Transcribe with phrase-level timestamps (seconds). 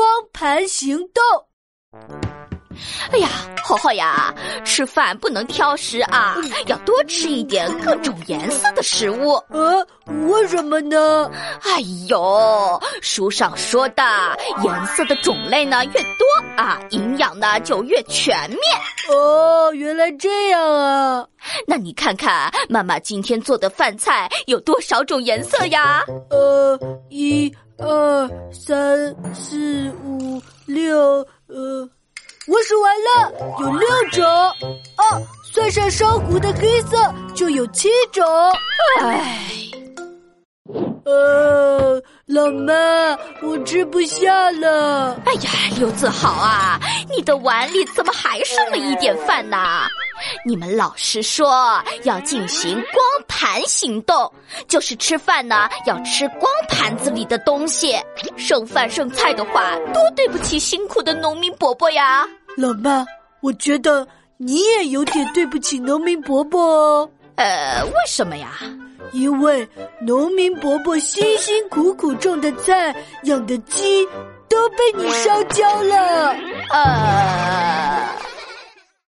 [0.00, 1.22] 光盘行动。
[3.12, 3.28] 哎呀，
[3.62, 4.34] 浩浩呀，
[4.64, 6.38] 吃饭不能挑食啊，
[6.68, 9.34] 要多吃一点各种颜色的食物。
[9.50, 9.86] 呃，
[10.30, 11.30] 为什么呢？
[11.60, 14.02] 哎呦，书上说的，
[14.64, 16.24] 颜色的种类呢越多
[16.56, 18.58] 啊，营养呢就越全面。
[19.10, 21.26] 哦，原来这样啊。
[21.66, 26.02] 那你看看妈妈今天做的饭菜有多少种颜色呀？
[26.30, 26.78] 呃，
[29.40, 31.88] 四、五、六，呃。
[32.46, 34.26] 我数完了，有六种
[34.96, 35.22] 哦，
[35.52, 36.96] 算上烧糊的黑色，
[37.34, 38.24] 就有七种。
[39.00, 39.46] 唉，
[41.04, 42.74] 呃，老妈，
[43.42, 45.14] 我吃不下了。
[45.26, 46.80] 哎呀，刘子豪啊，
[47.14, 49.86] 你的碗里怎么还剩了一点饭呢？
[50.44, 54.32] 你们老师说要进行光盘行动，
[54.66, 57.94] 就是吃饭呢要吃光盘子里的东西，
[58.36, 62.26] 剩饭剩菜的话，多对不起辛苦的农民伯伯呀！
[62.56, 63.04] 老妈，
[63.42, 64.06] 我觉得
[64.38, 67.10] 你也有点对不起农民伯伯哦。
[67.36, 68.60] 呃，为什么呀？
[69.12, 69.68] 因为
[70.00, 74.06] 农民伯伯辛辛苦苦种的菜、养的鸡
[74.48, 76.34] 都被你烧焦了。
[76.70, 76.99] 呃。